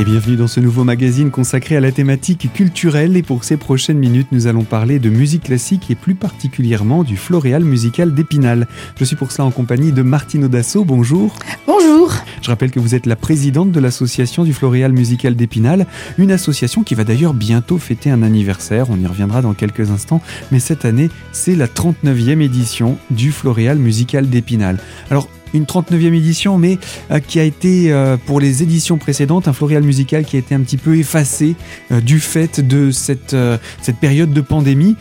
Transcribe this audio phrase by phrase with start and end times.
[0.00, 3.18] Et bienvenue dans ce nouveau magazine consacré à la thématique culturelle.
[3.18, 7.18] Et pour ces prochaines minutes, nous allons parler de musique classique et plus particulièrement du
[7.18, 8.66] Floréal musical d'Épinal.
[8.98, 10.86] Je suis pour cela en compagnie de Martine Audasso.
[10.86, 11.36] Bonjour.
[11.66, 12.14] Bonjour.
[12.40, 15.86] Je rappelle que vous êtes la présidente de l'association du Floréal musical d'Épinal,
[16.16, 18.88] une association qui va d'ailleurs bientôt fêter un anniversaire.
[18.88, 20.22] On y reviendra dans quelques instants.
[20.50, 24.78] Mais cette année, c'est la 39e édition du Floréal musical d'Épinal.
[25.10, 26.78] Alors, une 39e édition, mais
[27.10, 30.54] euh, qui a été, euh, pour les éditions précédentes, un floréal musical qui a été
[30.54, 31.54] un petit peu effacé
[31.92, 33.36] euh, du fait de cette,
[33.82, 34.96] cette période de pandémie.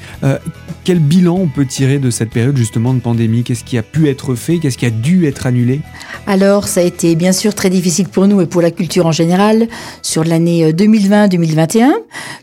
[0.84, 3.44] quel bilan on peut tirer de cette période justement de pandémie?
[3.44, 4.60] Qu'est-ce qui a pu être fait?
[4.60, 5.82] Qu'est-ce qui a dû être annulé?
[6.28, 9.12] Alors, ça a été bien sûr très difficile pour nous et pour la culture en
[9.12, 9.68] général
[10.02, 11.90] sur l'année 2020-2021,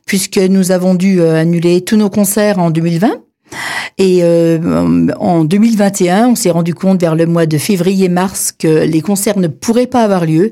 [0.07, 3.26] puisque nous avons dû annuler tous nos concerts en 2020
[3.99, 9.01] et euh, en 2021, on s'est rendu compte vers le mois de février-mars que les
[9.01, 10.51] concerts ne pourraient pas avoir lieu.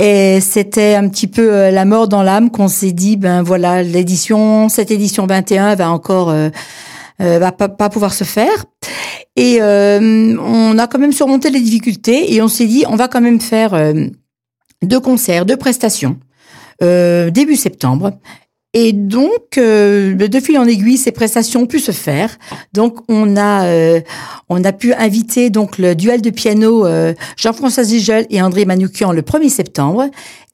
[0.00, 3.82] Et c'était un petit peu euh, la mort dans l'âme qu'on s'est dit, ben voilà,
[3.82, 6.50] l'édition, cette édition 21 va encore, euh,
[7.18, 8.64] va pas, pas, pouvoir se faire.
[9.36, 13.20] Et on a quand même surmonté les difficultés et on s'est dit, on va quand
[13.20, 13.76] même faire
[14.82, 16.18] deux concerts, deux prestations.
[16.80, 18.12] début septembre.
[18.76, 22.36] Et donc, euh, de fil en aiguille, ces prestations ont pu se faire.
[22.72, 24.00] Donc, on a euh,
[24.48, 29.12] on a pu inviter donc le duel de piano euh, Jean-François Zigel et André Manoukian
[29.12, 30.06] le 1er septembre,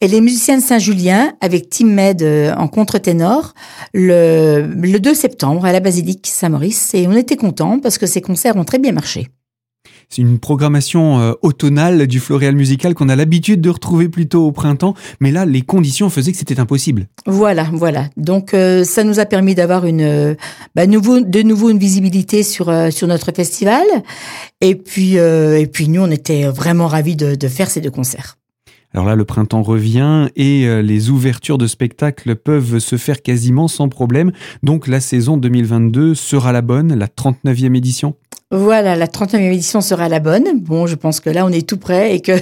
[0.03, 2.23] et les musiciens de Saint-Julien avec Tim Med
[2.57, 3.55] en contre-ténor
[3.95, 6.93] le, le 2 septembre à la Basilique Saint-Maurice.
[6.93, 9.29] Et on était contents parce que ces concerts ont très bien marché.
[10.11, 14.51] C'est une programmation euh, automnale du Floréal musical qu'on a l'habitude de retrouver plutôt au
[14.51, 17.07] printemps, mais là, les conditions faisaient que c'était impossible.
[17.27, 18.09] Voilà, voilà.
[18.17, 20.35] Donc, euh, ça nous a permis d'avoir une, euh,
[20.75, 23.85] bah, nouveau, de nouveau une visibilité sur sur notre festival.
[24.61, 28.40] Et puis, et puis nous, on était vraiment ravis de, de faire ces deux concerts.
[28.93, 33.89] Alors là, le printemps revient et les ouvertures de spectacles peuvent se faire quasiment sans
[33.89, 34.33] problème.
[34.63, 38.17] Donc la saison 2022 sera la bonne, la 39e édition?
[38.53, 40.59] Voilà, la 39e édition sera la bonne.
[40.59, 42.33] Bon, je pense que là, on est tout prêt et que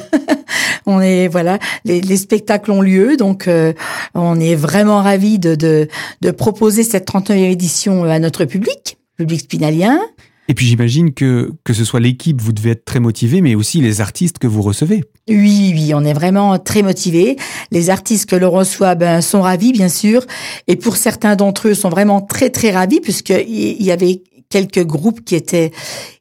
[0.87, 3.75] on est voilà, les, spectacles ont lieu, donc euh,
[4.15, 5.87] on est vraiment ravis de, de,
[6.23, 10.01] de proposer cette 39e édition à notre public, public spinalien.
[10.49, 13.81] Et puis j'imagine que que ce soit l'équipe, vous devez être très motivé, mais aussi
[13.81, 15.05] les artistes que vous recevez.
[15.29, 17.37] Oui, oui, on est vraiment très motivés.
[17.71, 20.25] Les artistes que l'on reçoit ben, sont ravis, bien sûr,
[20.67, 25.23] et pour certains d'entre eux sont vraiment très très ravis puisqu'il y avait quelques groupes
[25.25, 25.71] qui étaient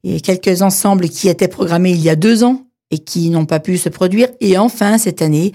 [0.04, 3.60] et quelques ensembles qui étaient programmés il y a deux ans et qui n'ont pas
[3.60, 4.30] pu se produire.
[4.40, 5.52] Et enfin, cette année,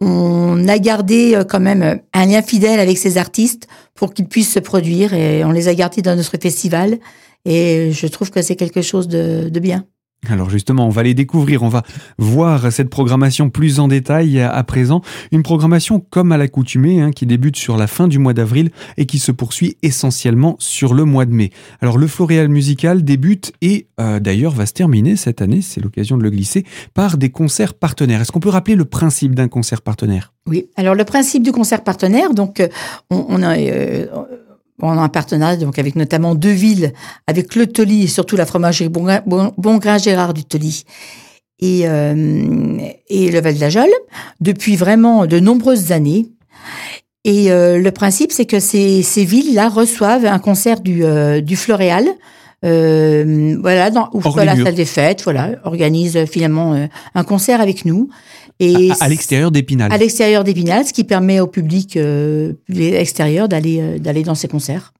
[0.00, 4.52] on a gardé euh, quand même un lien fidèle avec ces artistes pour qu'ils puissent
[4.52, 6.98] se produire et on les a gardés dans notre festival.
[7.44, 9.86] Et je trouve que c'est quelque chose de, de bien.
[10.30, 11.82] Alors justement, on va les découvrir, on va
[12.18, 15.02] voir cette programmation plus en détail à présent.
[15.32, 19.06] Une programmation comme à l'accoutumée, hein, qui débute sur la fin du mois d'avril et
[19.06, 21.50] qui se poursuit essentiellement sur le mois de mai.
[21.80, 26.16] Alors le Floréal musical débute et euh, d'ailleurs va se terminer cette année, c'est l'occasion
[26.16, 28.20] de le glisser, par des concerts partenaires.
[28.20, 30.32] Est-ce qu'on peut rappeler le principe d'un concert partenaire?
[30.46, 32.68] Oui, alors le principe du concert partenaire, donc euh,
[33.10, 33.58] on, a...
[33.58, 34.06] Euh,
[34.82, 36.92] on a un partenariat donc avec notamment deux villes,
[37.26, 40.84] avec le Toli et surtout la fromagerie Bongrain Gérard du Toli
[41.60, 43.88] et, euh, et le Val d'Ajol
[44.40, 46.26] depuis vraiment de nombreuses années.
[47.24, 51.56] Et euh, le principe, c'est que ces, ces villes-là reçoivent un concert du, euh, du
[51.56, 52.06] Floréal,
[52.64, 58.08] euh, voilà, dans, ou la salle des fêtes, voilà, organise finalement un concert avec nous.
[58.60, 59.92] Et à, l'extérieur d'Épinal.
[59.92, 64.48] À l'extérieur d'Épinal, ce qui permet au public euh, extérieur d'aller euh, d'aller dans ces
[64.48, 64.92] concerts.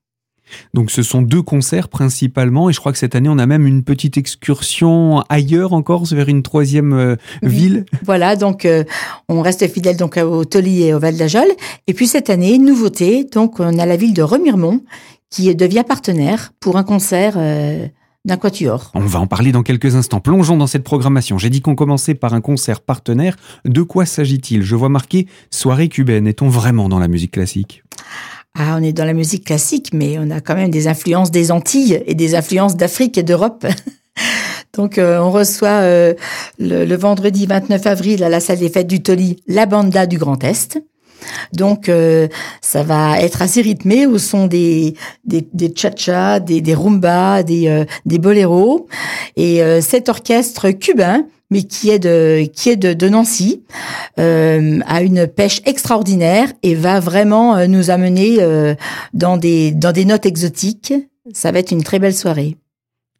[0.73, 3.67] Donc ce sont deux concerts principalement, et je crois que cette année on a même
[3.67, 7.85] une petite excursion ailleurs encore vers une troisième euh, ville.
[8.05, 8.85] Voilà, donc euh,
[9.29, 11.49] on reste fidèle donc au Toli et au Val d'Ajol.
[11.87, 14.81] Et puis cette année, nouveauté, donc on a la ville de Remiremont
[15.31, 17.37] qui devient partenaire pour un concert
[18.25, 18.91] d'un quatuor.
[18.95, 20.21] On va en parler dans quelques instants.
[20.21, 21.39] Plongeons dans cette programmation.
[21.39, 23.37] J'ai dit qu'on commençait par un concert partenaire.
[23.65, 24.63] De quoi s'agit-il?
[24.63, 26.27] Je vois marqué soirée cubaine.
[26.27, 27.85] Est-on vraiment dans la musique classique?
[28.57, 31.51] Ah, on est dans la musique classique, mais on a quand même des influences des
[31.51, 33.67] Antilles et des influences d'Afrique et d'Europe.
[34.75, 36.15] Donc, euh, on reçoit euh,
[36.59, 40.19] le, le, vendredi 29 avril à la salle des fêtes du Toli la banda du
[40.19, 40.79] Grand Est.
[41.53, 42.29] Donc euh,
[42.61, 44.95] ça va être assez rythmé au son des
[45.25, 48.87] des, des cha-cha, des, des rumba, des euh, des boléros
[49.37, 53.63] et euh, cet orchestre cubain mais qui est de qui est de, de Nancy
[54.17, 58.39] a une pêche extraordinaire et va vraiment nous amener
[59.13, 60.95] dans des dans des notes exotiques.
[61.33, 62.57] Ça va être une très belle soirée.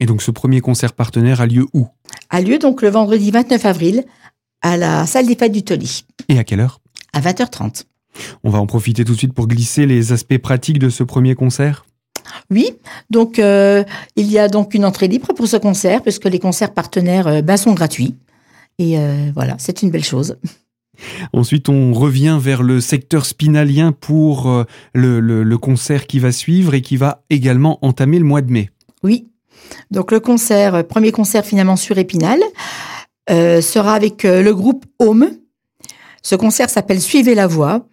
[0.01, 1.87] Et donc ce premier concert partenaire a lieu où?
[2.31, 4.05] A lieu donc le vendredi 29 avril
[4.63, 6.05] à la salle des fêtes du Toli.
[6.29, 6.81] Et à quelle heure?
[7.15, 7.85] À 20h30.
[8.43, 11.35] On va en profiter tout de suite pour glisser les aspects pratiques de ce premier
[11.35, 11.85] concert.
[12.51, 12.71] Oui,
[13.11, 13.85] donc euh,
[14.17, 17.43] il y a donc une entrée libre pour ce concert, puisque les concerts partenaires euh,
[17.43, 18.17] ben, sont gratuits.
[18.79, 20.37] Et euh, voilà, c'est une belle chose.
[21.33, 24.65] Ensuite, on revient vers le secteur spinalien pour
[24.95, 28.71] le, le, concert qui va suivre et qui va également entamer le mois de mai.
[29.03, 29.27] Oui,
[29.91, 32.39] donc le concert, premier concert finalement sur Épinal,
[33.29, 35.31] sera avec le groupe Home.
[36.25, 37.87] Ce concert s'appelle Suivez la voix.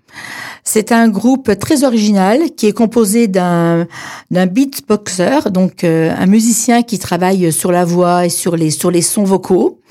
[0.63, 3.87] C'est un groupe très original qui est composé d'un
[4.29, 8.89] d'un beatboxer, donc euh, un musicien qui travaille sur la voix et sur les sur
[8.89, 9.81] les sons vocaux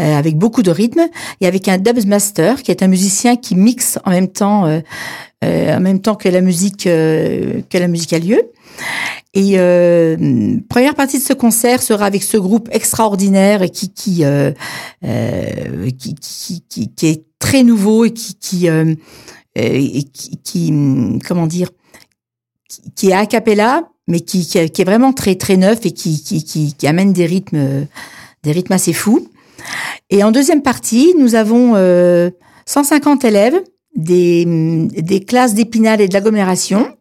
[0.00, 1.08] euh, avec beaucoup de rythme,
[1.40, 4.80] et avec un dubmaster qui est un musicien qui mixe en même temps euh,
[5.76, 8.42] en même temps que la musique que la musique a lieu.
[9.34, 9.56] Et
[10.68, 14.24] première partie de ce concert sera avec ce groupe extraordinaire qui qui,
[15.98, 18.94] qui, qui, qui, qui est très nouveau et qui, qui euh,
[20.44, 20.72] qui,
[21.26, 21.70] comment dire,
[22.94, 26.74] qui, est a cappella, mais qui, qui, est vraiment très très neuf et qui, qui,
[26.74, 27.86] qui, amène des rythmes,
[28.44, 29.28] des rythmes assez fous.
[30.10, 31.74] Et en deuxième partie, nous avons
[32.66, 33.60] 150 euh, élèves
[33.96, 36.96] des, des classes d'Épinal et de l'agglomération,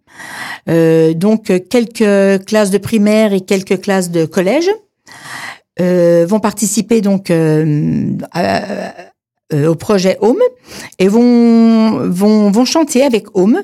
[0.70, 4.70] euh, donc quelques classes de primaire et quelques classes de collège.
[5.80, 8.62] Euh, vont participer donc euh, à,
[9.54, 10.42] euh, au projet Home
[11.00, 13.62] et vont, vont, vont chanter avec Home.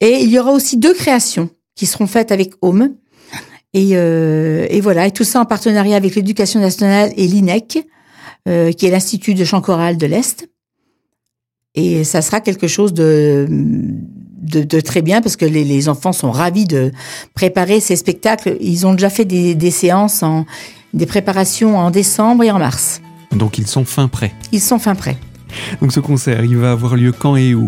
[0.00, 2.94] Et il y aura aussi deux créations qui seront faites avec Home.
[3.74, 7.84] Et, euh, et voilà, et tout ça en partenariat avec l'éducation nationale et l'INEC,
[8.48, 10.48] euh, qui est l'Institut de chant choral de l'Est.
[11.74, 16.12] Et ça sera quelque chose de, de, de très bien parce que les, les, enfants
[16.12, 16.92] sont ravis de
[17.34, 18.56] préparer ces spectacles.
[18.60, 20.46] Ils ont déjà fait des, des séances, en,
[20.94, 23.02] des préparations en décembre et en mars.
[23.36, 24.32] Donc ils sont fin prêts.
[24.52, 25.18] Ils sont fin prêts.
[25.80, 27.66] Donc ce concert, il va avoir lieu quand et où?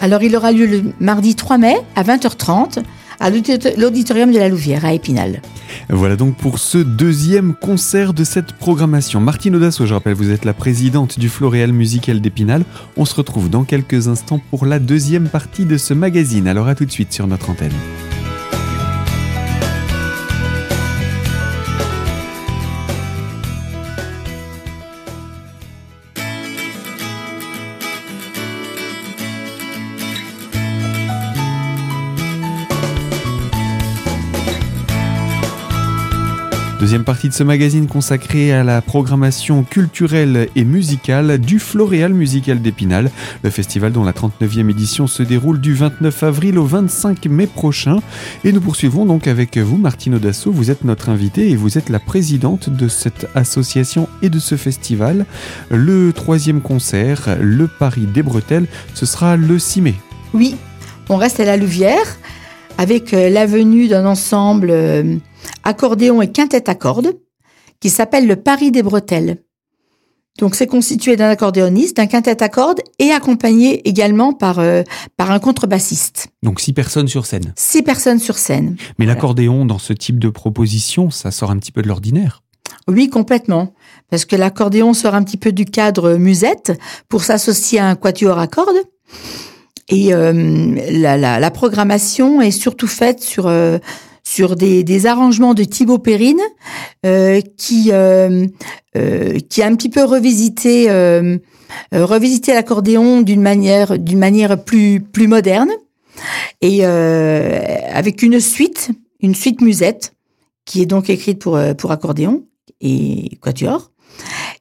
[0.00, 2.82] Alors il aura lieu le mardi 3 mai à 20h30
[3.20, 5.40] à l'auditorium de la Louvière à Épinal.
[5.88, 9.20] Voilà donc pour ce deuxième concert de cette programmation.
[9.20, 12.64] Martine Audasso, je rappelle, vous êtes la présidente du Floréal Musical d'Épinal.
[12.96, 16.48] On se retrouve dans quelques instants pour la deuxième partie de ce magazine.
[16.48, 17.72] Alors à tout de suite sur notre antenne.
[36.82, 42.60] Deuxième partie de ce magazine consacré à la programmation culturelle et musicale du Floréal Musical
[42.60, 43.12] d'Épinal,
[43.44, 48.00] le festival dont la 39e édition se déroule du 29 avril au 25 mai prochain.
[48.42, 50.50] Et nous poursuivons donc avec vous, Martine Audasso.
[50.50, 54.56] Vous êtes notre invitée et vous êtes la présidente de cette association et de ce
[54.56, 55.24] festival.
[55.70, 59.94] Le troisième concert, le Paris des Bretelles, ce sera le 6 mai.
[60.34, 60.56] Oui,
[61.08, 62.18] on reste à la Louvière
[62.76, 65.16] avec euh, la venue d'un ensemble euh,
[65.64, 67.18] accordéon et quintette à cordes,
[67.80, 69.38] qui s'appelle le Paris des Bretelles.
[70.38, 74.82] Donc c'est constitué d'un accordéoniste, d'un quintette à cordes et accompagné également par euh,
[75.16, 76.28] par un contrebassiste.
[76.42, 77.52] Donc six personnes sur scène.
[77.56, 78.76] Six personnes sur scène.
[78.98, 82.42] Mais l'accordéon dans ce type de proposition, ça sort un petit peu de l'ordinaire.
[82.88, 83.74] Oui, complètement.
[84.10, 86.72] Parce que l'accordéon sort un petit peu du cadre musette
[87.08, 88.82] pour s'associer à un quatuor à cordes.
[89.88, 93.78] Et euh, la, la, la, programmation est surtout faite sur euh,
[94.24, 96.40] sur des, des, arrangements de Thibaut Perrine
[97.04, 98.46] euh, qui euh,
[98.96, 101.38] euh, qui a un petit peu revisité euh,
[101.92, 105.70] revisité l'accordéon d'une manière d'une manière plus plus moderne
[106.60, 110.14] et avec une suite une suite musette
[110.64, 112.44] qui est donc écrite pour pour accordéon
[112.80, 113.90] et quatuor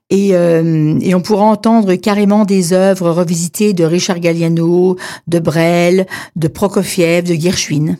[0.09, 6.47] et, et, on pourra entendre carrément des œuvres revisitées de Richard Galliano, de Brel, de
[6.49, 7.97] Prokofiev, de Gershwin.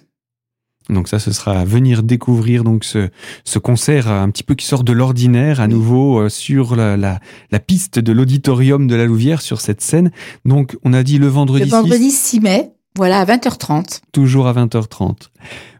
[0.91, 3.09] Donc ça, ce sera à venir découvrir donc ce,
[3.43, 7.19] ce concert un petit peu qui sort de l'ordinaire à nouveau euh, sur la, la,
[7.51, 10.11] la piste de l'auditorium de la Louvière sur cette scène.
[10.45, 11.63] Donc on a dit le vendredi.
[11.63, 12.71] Le vendredi 6, mai.
[12.97, 14.01] Voilà, à 20h30.
[14.11, 15.29] Toujours à 20h30.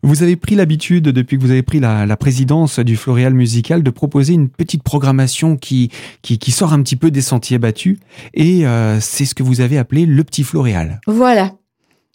[0.02, 3.84] Vous avez pris l'habitude, depuis que vous avez pris la, la, présidence du Floréal Musical,
[3.84, 5.92] de proposer une petite programmation qui,
[6.22, 7.98] qui, qui sort un petit peu des sentiers battus.
[8.34, 11.02] Et euh, c'est ce que vous avez appelé le petit Floréal.
[11.06, 11.52] Voilà,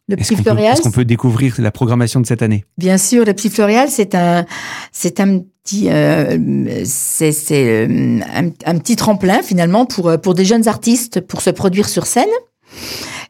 [0.09, 0.75] le Petit Floréal.
[0.75, 2.65] Est-ce qu'on peut découvrir la programmation de cette année?
[2.79, 4.47] Bien sûr, le Petit Floréal, c'est un,
[4.93, 8.21] c'est un petit, euh, c'est, c'est euh,
[8.65, 12.25] un, petit tremplin finalement pour euh, pour des jeunes artistes pour se produire sur scène.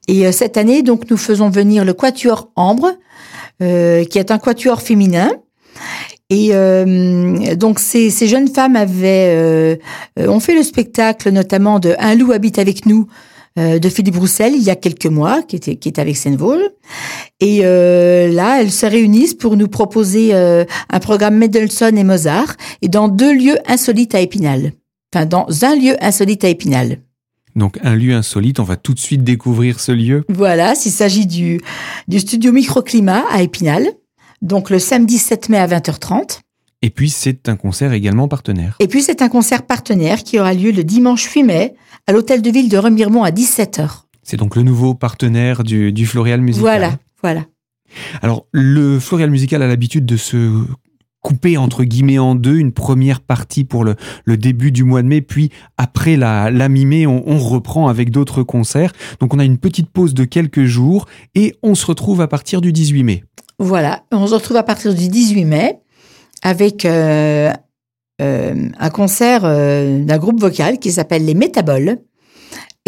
[0.08, 2.92] Et cette année, donc, nous faisons venir le Quatuor Ambre,
[3.58, 5.32] qui est un quatuor féminin.
[6.30, 6.52] Et
[7.56, 9.78] donc ces, ces, jeunes femmes avaient
[10.16, 14.54] ont fait le spectacle notamment de Un loup habite avec nous euh, de Philippe Roussel
[14.54, 16.70] il y a quelques mois, qui était qui est avec Seine-Vosges.
[17.40, 22.56] Et euh, là, elles se réunissent pour nous proposer euh, un programme Mendelssohn et Mozart,
[22.82, 24.72] et dans deux lieux insolites à Épinal.
[25.14, 26.98] Enfin, dans un lieu insolite à Épinal.
[27.54, 30.24] Donc un lieu insolite, on va tout de suite découvrir ce lieu.
[30.28, 31.60] Voilà, s'il s'agit du,
[32.06, 33.86] du studio Microclimat à Épinal,
[34.42, 36.40] donc le samedi 7 mai à 20h30.
[36.82, 38.76] Et puis c'est un concert également partenaire.
[38.80, 41.74] Et puis c'est un concert partenaire qui aura lieu le dimanche 8 mai
[42.06, 44.02] à l'hôtel de ville de Remiremont à 17h.
[44.22, 46.62] C'est donc le nouveau partenaire du, du Floréal Musical.
[46.62, 47.44] Voilà, voilà.
[48.22, 50.64] Alors le Floréal Musical a l'habitude de se
[51.22, 55.08] couper entre guillemets en deux, une première partie pour le, le début du mois de
[55.08, 58.92] mai, puis après la, la mi-mai, on, on reprend avec d'autres concerts.
[59.18, 62.60] Donc on a une petite pause de quelques jours et on se retrouve à partir
[62.60, 63.24] du 18 mai.
[63.58, 65.78] Voilà, on se retrouve à partir du 18 mai
[66.42, 67.52] avec euh,
[68.20, 71.98] euh, un concert euh, d'un groupe vocal qui s'appelle les Métaboles.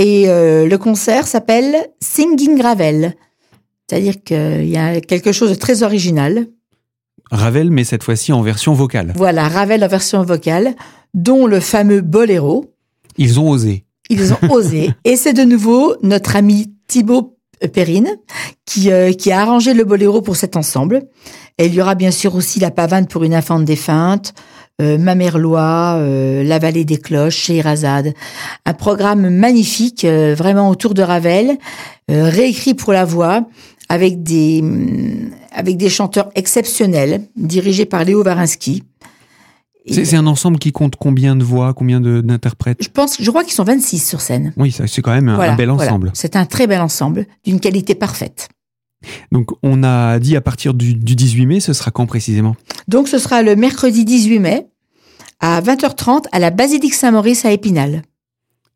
[0.00, 3.14] Et le concert s'appelle Singing Gravel.
[3.88, 6.46] C'est-à-dire qu'il y a quelque chose de très original.
[7.32, 9.12] Ravel, mais cette fois-ci en version vocale.
[9.16, 10.76] Voilà, Ravel en version vocale,
[11.14, 12.72] dont le fameux boléro.
[13.16, 13.86] Ils ont osé.
[14.08, 14.90] Ils ont osé.
[15.04, 18.16] Et c'est de nouveau notre ami Thibaut Perrine
[18.64, 21.02] qui, euh, qui a arrangé le boléro pour cet ensemble.
[21.58, 24.32] Et il y aura bien sûr aussi la pavane pour une infante défunte,
[24.80, 28.14] euh, Mamerlois, euh, La vallée des cloches, Scheherazade.
[28.64, 31.58] Un programme magnifique, euh, vraiment autour de Ravel,
[32.10, 33.44] euh, réécrit pour la voix,
[33.88, 34.62] avec des,
[35.50, 38.84] avec des chanteurs exceptionnels, dirigés par Léo Varinsky.
[39.86, 43.54] C'est un ensemble qui compte combien de voix, combien d'interprètes Je pense, je crois qu'ils
[43.54, 44.52] sont 26 sur scène.
[44.56, 45.90] Oui, c'est quand même un, Voilà, un bel voilà.
[45.90, 46.10] ensemble.
[46.14, 48.48] C'est un très bel ensemble, d'une qualité parfaite.
[49.32, 52.56] Donc on a dit à partir du, du 18 mai, ce sera quand précisément?
[52.88, 54.66] Donc ce sera le mercredi 18 mai
[55.40, 58.02] à 20h30 à la Basilique Saint-Maurice à Épinal.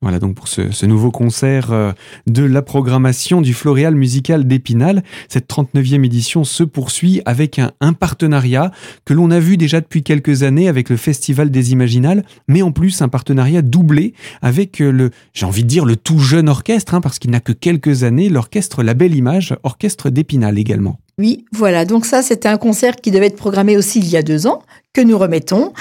[0.03, 1.93] Voilà donc pour ce, nouveau concert euh,
[2.27, 5.05] de la programmation du Floréal Musical d'Épinal.
[5.29, 8.73] Cette 39e édition se poursuit avec un, un partenariat
[9.05, 12.73] que l'on a vu déjà depuis quelques années avec le Festival des Imaginales, mais en
[12.73, 16.95] plus un partenariat doublé avec euh, le, j'ai envie de dire, le tout jeune orchestre,
[16.95, 20.99] hein, parce qu'il n'a que quelques années, l'orchestre La Belle Image, orchestre d'Épinal également.
[21.19, 21.85] Oui, voilà.
[21.85, 24.63] Donc ça, c'était un concert qui devait être programmé aussi il y a deux ans,
[24.93, 25.73] que nous remettons.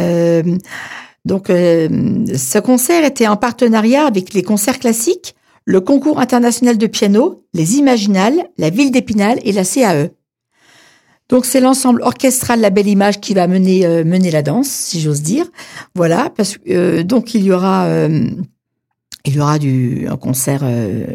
[0.00, 0.42] Euh,
[1.24, 1.88] donc euh,
[2.36, 7.76] ce concert était en partenariat avec les concerts classiques, le concours international de piano, les
[7.76, 10.10] Imaginales, la ville d'Épinal et la CAE.
[11.30, 15.00] Donc c'est l'ensemble orchestral La Belle Image qui va mener euh, mener la danse, si
[15.00, 15.46] j'ose dire.
[15.94, 18.28] Voilà, parce que euh, donc il y aura euh,
[19.24, 20.60] il y aura du un concert.
[20.64, 21.06] euh,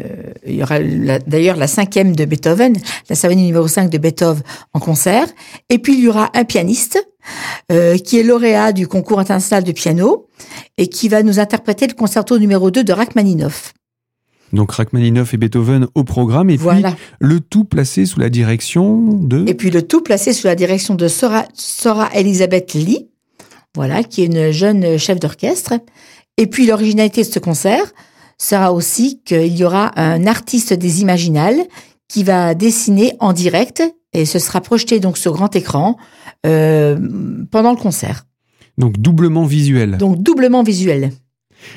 [0.44, 2.76] il y aura d'ailleurs la cinquième de Beethoven,
[3.08, 5.28] la symphonie numéro 5 de Beethoven en concert.
[5.68, 6.98] Et puis il y aura un pianiste
[7.72, 10.26] euh, qui est lauréat du concours international de piano
[10.78, 13.72] et qui va nous interpréter le concerto numéro 2 de Rachmaninoff.
[14.52, 16.90] Donc Rachmaninoff et Beethoven au programme, et Voilà.
[16.92, 19.44] puis le tout placé sous la direction de...
[19.48, 23.08] Et puis le tout placé sous la direction de Sora, Sora Elisabeth Lee,
[23.76, 25.74] voilà, qui est une jeune chef d'orchestre.
[26.36, 27.92] Et puis l'originalité de ce concert
[28.38, 31.60] sera aussi qu'il y aura un artiste des Imaginales
[32.08, 35.96] qui va dessiner en direct et ce sera projeté donc sur grand écran
[36.46, 36.98] euh,
[37.50, 38.26] pendant le concert.
[38.78, 39.98] Donc doublement visuel.
[39.98, 41.12] Donc doublement visuel.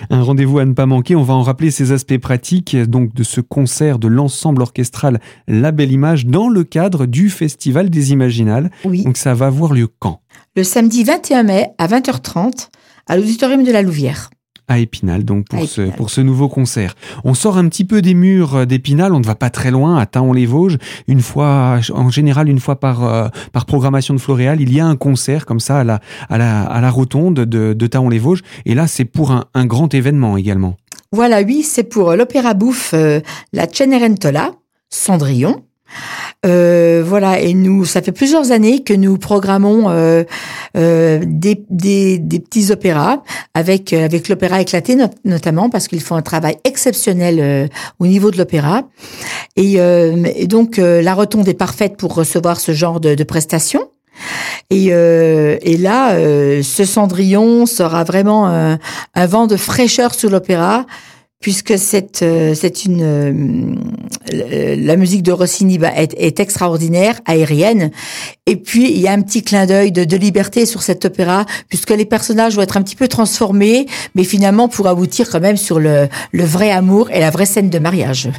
[0.10, 1.16] Un rendez-vous à ne pas manquer.
[1.16, 5.72] On va en rappeler ces aspects pratiques donc de ce concert de l'ensemble orchestral La
[5.72, 8.72] Belle Image dans le cadre du Festival des Imaginales.
[8.86, 9.04] Oui.
[9.04, 10.22] Donc ça va avoir lieu quand?
[10.56, 12.70] Le samedi 21 mai à 20h30
[13.08, 14.30] à l'auditorium de la Louvière.
[14.74, 16.96] À Épinal, donc pour, ce, pour ce nouveau concert.
[17.24, 20.08] On sort un petit peu des murs d'Épinal, on ne va pas très loin, à
[20.08, 20.80] Taon-les-Vosges.
[21.08, 24.86] Une fois, en général, une fois par, euh, par programmation de Floréal, il y a
[24.88, 28.42] un concert comme ça à la, à la, à la rotonde de, de Taon-les-Vosges.
[28.66, 30.76] Et là, c'est pour un, un grand événement également.
[31.12, 33.20] Voilà, oui, c'est pour l'opéra bouffe euh,
[33.52, 34.54] La Cenerentola,
[34.90, 35.62] Cendrillon.
[36.46, 40.24] Euh, voilà, et nous, ça fait plusieurs années que nous programmons euh,
[40.76, 43.24] euh, des, des, des petits opéras
[43.54, 47.68] avec euh, avec l'opéra éclaté not- notamment parce qu'ils font un travail exceptionnel euh,
[48.00, 48.84] au niveau de l'opéra
[49.56, 53.90] et, et donc la rotonde est parfaite pour recevoir ce genre de, de prestations.
[54.70, 58.80] Et, euh, et là, euh, ce Cendrillon sera vraiment un,
[59.14, 60.86] un vent de fraîcheur sur l'opéra,
[61.44, 63.76] puisque c'est euh, c'est une euh,
[64.78, 67.92] la musique de Rossini bah, est, est extraordinaire, aérienne.
[68.48, 71.46] Et puis il y a un petit clin d'œil de, de liberté sur cet opéra,
[71.68, 75.58] puisque les personnages vont être un petit peu transformés, mais finalement pour aboutir quand même
[75.58, 78.30] sur le, le vrai amour et la vraie scène de mariage.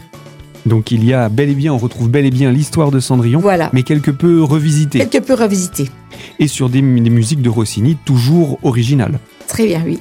[0.65, 3.41] Donc il y a bel et bien, on retrouve bel et bien l'histoire de Cendrillon,
[3.41, 3.69] Voilà.
[3.75, 5.01] mais quelque peu revisitée.
[5.07, 5.91] Quelque peu revisité.
[6.39, 9.19] Et sur des, des musiques de Rossini toujours originales.
[9.47, 9.99] Très bien, oui.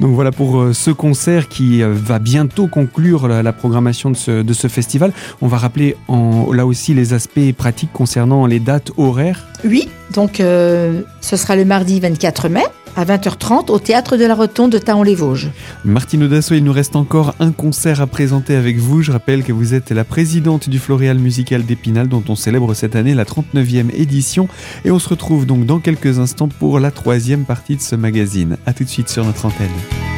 [0.00, 4.16] Donc voilà pour euh, ce concert qui euh, va bientôt conclure la, programmation de
[4.52, 5.12] ce, festival.
[5.40, 9.46] On va rappeler là aussi les aspects pratiques concernant les dates horaires.
[9.64, 12.64] Oui, donc euh, ce sera le mardi 24 mai
[12.96, 15.50] à 20h30 au théâtre de la Rotonde de Taon-les-Vosges.
[15.84, 19.02] Martine Audasso, il nous reste encore un concert à présenter avec vous.
[19.02, 22.96] Je rappelle que vous êtes la présidente du Floréal Musical d'Épinal dont on célèbre cette
[22.96, 24.48] année la 39e édition
[24.84, 28.56] et on se retrouve donc dans quelques instants pour la troisième partie de ce magazine.
[28.66, 30.11] A tout de suite sur notre antenne.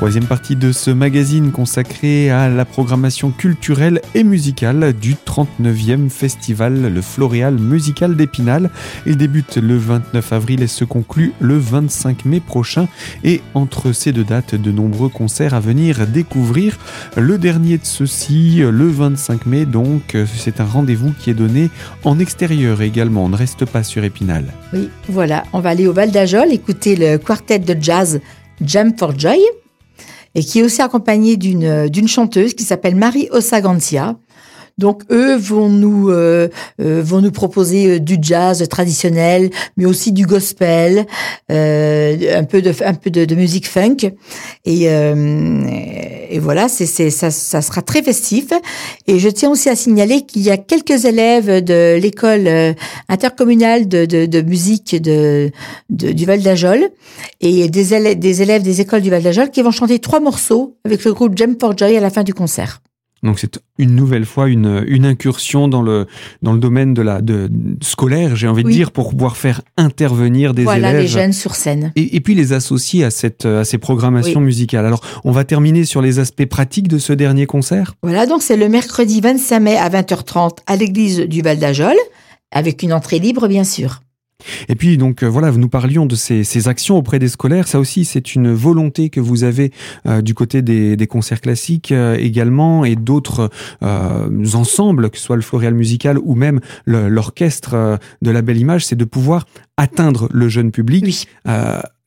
[0.00, 6.90] Troisième partie de ce magazine consacré à la programmation culturelle et musicale du 39e festival
[6.90, 8.70] Le Floréal Musical d'Épinal.
[9.04, 12.88] Il débute le 29 avril et se conclut le 25 mai prochain.
[13.24, 16.78] Et entre ces deux dates, de nombreux concerts à venir découvrir.
[17.18, 21.68] Le dernier de ceux-ci, le 25 mai, donc, c'est un rendez-vous qui est donné
[22.04, 23.26] en extérieur également.
[23.26, 24.46] On ne reste pas sur Épinal.
[24.72, 25.44] Oui, voilà.
[25.52, 28.18] On va aller au Val d'Ajol écouter le quartet de jazz
[28.62, 29.40] Jam for Joy
[30.34, 34.16] et qui est aussi accompagnée d'une euh, chanteuse qui s'appelle Marie Osagancia.
[34.80, 36.48] Donc eux vont nous euh,
[36.80, 41.06] euh, vont nous proposer euh, du jazz traditionnel, mais aussi du gospel,
[41.52, 43.98] euh, un peu de un peu de, de musique funk
[44.64, 44.84] et,
[46.34, 48.46] et voilà, c'est c'est ça, ça sera très festif.
[49.06, 52.48] Et je tiens aussi à signaler qu'il y a quelques élèves de l'école
[53.08, 55.50] intercommunale de, de, de musique de,
[55.90, 56.88] de, du Val d'Ajol
[57.42, 60.76] et des élèves des élèves des écoles du Val d'Ajol qui vont chanter trois morceaux
[60.86, 62.80] avec le groupe Jam for Joy à la fin du concert.
[63.22, 66.06] Donc c'est une nouvelle fois une, une incursion dans le,
[66.42, 67.50] dans le domaine de la de,
[67.82, 71.02] scolaire, j'ai envie de dire, pour pouvoir faire intervenir des voilà, élèves.
[71.02, 71.92] les jeunes sur scène.
[71.96, 74.46] Et, et, puis les associer à, cette, à ces programmations oui.
[74.46, 74.86] musicales.
[74.86, 77.94] Alors on va terminer sur les aspects pratiques de ce dernier concert?
[78.02, 81.96] Voilà, donc c'est le mercredi 25 mai à 20h30 à l'église du Val d'Ajol,
[82.50, 84.00] avec une entrée libre bien sûr.
[84.68, 87.68] Et puis donc euh, voilà, nous parlions de ces, ces, actions auprès des scolaires.
[87.68, 89.72] Ça aussi, c'est une volonté que vous avez
[90.06, 93.50] euh, du côté des, des concerts classiques euh, également et d'autres
[93.82, 98.86] euh, ensembles, que ce soit le floréal musical ou même l'orchestre de la belle image,
[98.86, 101.04] c'est de pouvoir atteindre le jeune public.
[101.04, 101.26] Oui.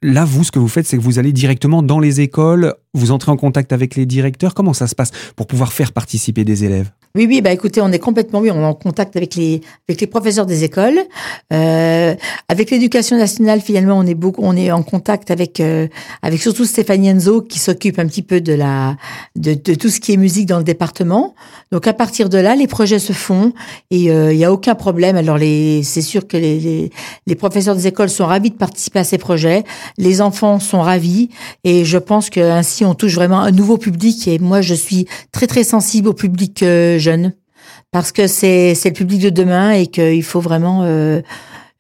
[0.04, 3.12] Là, vous, ce que vous faites, c'est que vous allez directement dans les écoles, vous
[3.12, 4.54] entrez en contact avec les directeurs.
[4.54, 6.92] Comment ça se passe pour pouvoir faire participer des élèves?
[7.16, 10.02] Oui, oui, bah écoutez, on est complètement oui, on est en contact avec les avec
[10.02, 11.00] les professeurs des écoles,
[11.54, 12.16] euh,
[12.50, 13.62] avec l'éducation nationale.
[13.62, 15.88] Finalement, on est beaucoup, on est en contact avec euh,
[16.24, 18.98] avec surtout Stéphanie Enzo qui s'occupe un petit peu de la
[19.36, 21.36] de, de, tout ce qui est musique dans le département.
[21.72, 23.54] Donc à partir de là, les projets se font
[23.92, 25.16] et euh, il y a aucun problème.
[25.16, 26.90] Alors les, c'est sûr que les, les
[27.28, 29.66] les professeurs des écoles sont ravis de participer à ces projets.
[30.00, 31.30] Les enfants sont ravis
[31.64, 34.28] et je pense que ainsi on touche vraiment un nouveau public.
[34.28, 36.64] Et moi, je suis très très sensible au public
[37.92, 41.22] parce que c'est le public de demain et qu'il faut vraiment euh,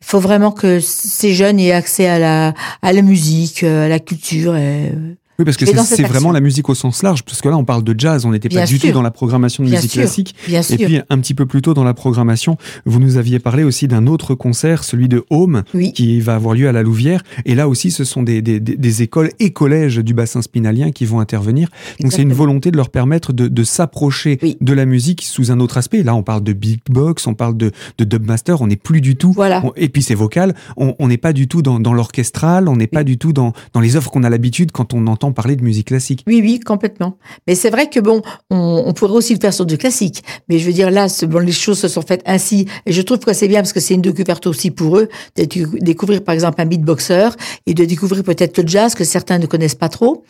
[0.01, 4.55] faut vraiment que ces jeunes aient accès à la à la musique, à la culture
[4.55, 4.91] et
[5.39, 7.83] oui, parce que c'est vraiment la musique au sens large, parce que là, on parle
[7.83, 10.01] de jazz, on n'était pas du tout dans la programmation de Bien musique sûr.
[10.01, 10.35] classique.
[10.47, 10.77] Bien Et sûr.
[10.77, 14.07] puis, un petit peu plus tôt dans la programmation, vous nous aviez parlé aussi d'un
[14.07, 15.91] autre concert, celui de Home, Oui.
[15.93, 17.23] qui va avoir lieu à la Louvière.
[17.45, 21.19] Et là aussi, ce sont des, des, écoles et collèges du bassin spinalien qui vont
[21.19, 21.69] intervenir.
[21.99, 24.57] Donc, c'est une volonté de leur permettre de, de s'approcher Oui.
[24.61, 26.03] de la musique sous un autre aspect.
[26.03, 29.15] Là, on parle de big box, on parle de, de dubmaster, on n'est plus du
[29.15, 29.31] tout.
[29.33, 29.61] Voilà.
[29.65, 30.53] on- et puis, c'est vocal.
[30.77, 33.51] On on n'est pas du tout dans, dans l'orchestral, on n'est pas du tout dans,
[33.73, 36.23] dans les œuvres qu'on a l'habitude quand on entend parler de musique classique.
[36.27, 37.17] Oui, oui, complètement.
[37.47, 40.23] Mais c'est vrai que bon, on, pourrait aussi le faire sur du classique.
[40.49, 42.67] Mais je veux dire, là, bon, les choses se sont faites ainsi.
[42.85, 45.43] Et je trouve que c'est bien parce que c'est une découverte aussi pour eux de
[45.43, 47.29] décou- découvrir, par exemple, un beatboxer
[47.65, 50.23] et de découvrir peut-être le jazz que certains ne connaissent pas trop.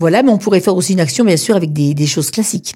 [0.00, 2.74] Voilà, mais on pourrait faire aussi une action, bien sûr, avec des choses classiques.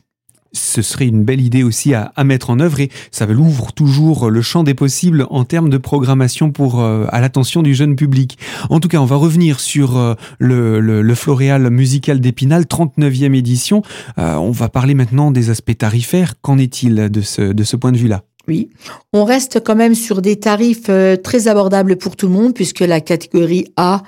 [0.52, 4.42] Ce serait une belle idée aussi à, mettre en œuvre et ça ouvre toujours le
[4.42, 8.38] champ des possibles en termes de programmation pour euh, à l'attention du jeune public.
[8.70, 13.82] En tout cas, on va revenir sur euh, le, Floréal musical d'Épinal, 39e édition.
[14.18, 16.34] Euh, on va parler maintenant des aspects tarifaires.
[16.40, 18.22] Qu'en est-il de ce, de ce point de vue-là?
[18.48, 18.70] Oui.
[19.12, 20.90] On reste quand même sur des tarifs
[21.22, 24.02] très abordables pour tout le monde puisque la catégorie A,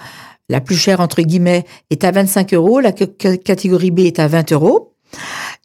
[0.48, 2.80] la plus chère entre guillemets, est à 25 euros.
[2.80, 4.90] La ca- ca- catégorie B est à 20 euros.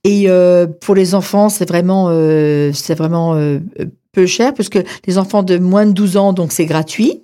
[0.03, 3.59] Et euh, pour les enfants, c'est vraiment, euh, c'est vraiment euh,
[4.13, 7.21] peu cher puisque les enfants de moins de 12 ans, donc c'est gratuit.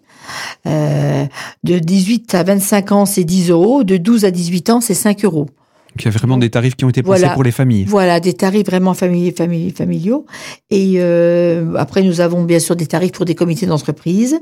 [0.67, 1.25] Euh,
[1.63, 3.83] de 18 à 25 ans, c'est 10 euros.
[3.83, 5.45] De 12 à 18 ans, c'est 5 euros.
[5.45, 7.33] Donc il y a vraiment des tarifs qui ont été pensés Voilà.
[7.33, 7.85] pour les familles.
[7.85, 10.25] Voilà, des tarifs vraiment famili- famili- familiaux.
[10.69, 14.37] Et euh, après, nous avons bien sûr des tarifs pour des comités d'entreprise.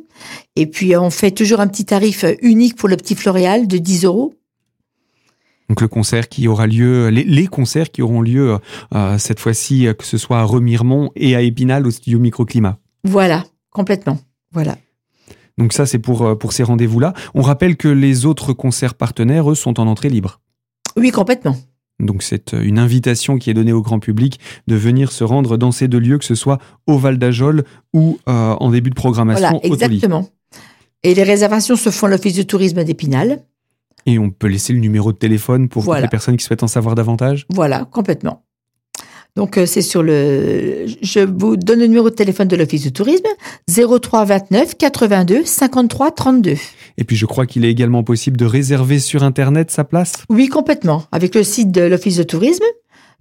[0.55, 4.05] Et puis, on fait toujours un petit tarif unique pour le petit Floréal de 10
[4.05, 4.33] euros.
[5.69, 8.57] Donc le concert qui aura lieu, les, les concerts qui auront lieu
[8.93, 12.77] euh, cette fois-ci, euh, que ce soit à Remiremont et à Épinal au studio Microclimat.
[13.03, 14.19] Voilà, complètement.
[14.51, 14.77] Voilà.
[15.57, 17.13] Donc ça, c'est pour, euh, pour ces rendez-vous-là.
[17.33, 20.39] On rappelle que les autres concerts partenaires, eux, sont en entrée libre.
[20.95, 21.55] Oui, complètement.
[21.99, 25.71] Donc c'est une invitation qui est donnée au grand public de venir se rendre dans
[25.71, 29.47] ces deux lieux, que ce soit au Val d'Ajol ou euh, en début de programmation
[29.47, 30.27] Voilà, au exactement.
[31.03, 33.43] Et les réservations se font à l'Office de tourisme d'Épinal.
[34.05, 36.01] Et on peut laisser le numéro de téléphone pour Voilà.
[36.01, 37.45] les personnes qui souhaitent en savoir davantage.
[37.49, 38.43] Voilà, complètement.
[39.35, 40.85] Donc, euh, c'est sur le.
[41.01, 43.25] Je vous donne le numéro de téléphone de l'Office de tourisme
[43.67, 46.53] 03 29 82 53 32.
[46.97, 50.13] Et puis je crois qu'il est également possible de réserver sur Internet sa place.
[50.29, 51.05] Oui, complètement.
[51.11, 52.63] Avec le site de l'Office de tourisme,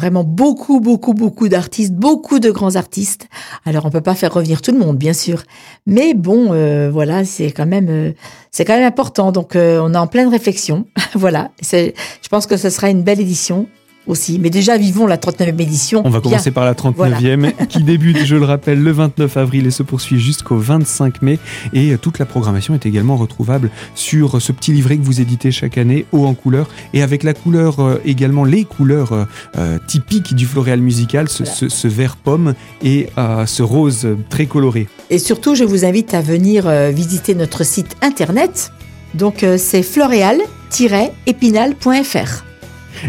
[0.00, 3.28] vraiment beaucoup, beaucoup, beaucoup d'artistes, beaucoup de grands artistes.
[3.66, 5.42] Alors on peut pas faire revenir tout le monde, bien sûr,
[5.86, 8.12] mais bon, euh, voilà, c'est quand même euh,
[8.50, 9.30] c'est quand même important.
[9.30, 10.86] Donc euh, on est en pleine réflexion.
[11.14, 11.92] voilà, je
[12.30, 13.66] pense que ce sera une belle édition
[14.10, 14.38] aussi.
[14.38, 16.02] Mais déjà vivons la 39e édition.
[16.04, 16.30] On va Bien.
[16.30, 20.18] commencer par la 39e, qui débute, je le rappelle, le 29 avril et se poursuit
[20.20, 21.38] jusqu'au 25 mai.
[21.72, 25.78] Et toute la programmation est également retrouvable sur ce petit livret que vous éditez chaque
[25.78, 29.24] année, haut en couleur, et avec la couleur euh, également, les couleurs euh,
[29.58, 31.56] euh, typiques du floréal musical, ce, Voilà.
[31.58, 34.88] ce- ce vert pomme et euh, ce rose très coloré.
[35.10, 38.72] Et surtout, je vous invite à venir visiter notre site internet.
[39.14, 42.44] Donc, c'est floréal-épinal.fr.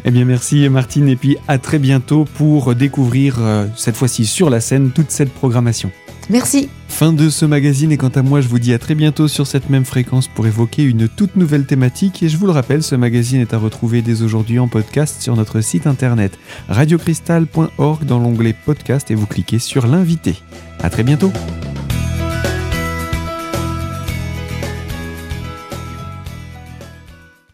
[0.06, 4.49] Eh bien, merci Martine, et puis à très bientôt pour découvrir, euh, cette fois-ci sur
[4.49, 5.91] la scène, toute cette programmation.
[6.30, 6.69] Merci.
[6.88, 9.47] Fin de ce magazine et quant à moi je vous dis à très bientôt sur
[9.47, 12.95] cette même fréquence pour évoquer une toute nouvelle thématique et je vous le rappelle ce
[12.95, 16.38] magazine est à retrouver dès aujourd'hui en podcast sur notre site internet
[16.69, 20.36] radiocristal.org dans l'onglet podcast et vous cliquez sur l'invité.
[20.82, 21.32] À très bientôt.